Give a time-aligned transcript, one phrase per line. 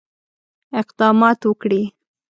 [0.81, 1.83] اقدامات وکړي.